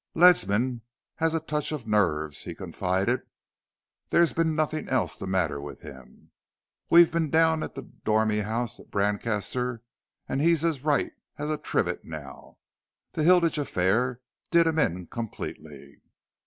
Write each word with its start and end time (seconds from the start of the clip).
"Ledsam's 0.15 0.81
had 1.17 1.35
a 1.35 1.39
touch 1.39 1.71
of 1.71 1.85
nerves," 1.85 2.41
he 2.41 2.55
confided. 2.55 3.21
"There's 4.09 4.33
been 4.33 4.55
nothing 4.55 4.89
else 4.89 5.15
the 5.15 5.27
matter 5.27 5.61
with 5.61 5.81
him. 5.81 6.31
We've 6.89 7.11
been 7.11 7.29
down 7.29 7.61
at 7.61 7.75
the 7.75 7.83
Dormy 7.83 8.39
House 8.39 8.79
at 8.79 8.89
Brancaster 8.89 9.83
and 10.27 10.41
he's 10.41 10.63
as 10.65 10.83
right 10.83 11.11
as 11.37 11.51
a 11.51 11.57
trivet 11.59 12.03
now. 12.03 12.57
That 13.11 13.25
Hilditch 13.25 13.59
affair 13.59 14.21
did 14.49 14.65
him 14.65 14.79
in 14.79 15.05
completely." 15.05 16.01